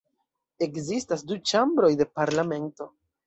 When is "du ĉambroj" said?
1.31-1.91